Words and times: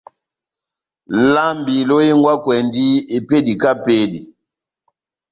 Lambi 1.33 1.75
lohengwakwɛndi 1.89 2.85
epédi 3.15 3.53
kahá 3.61 3.75
epédi. 3.79 4.19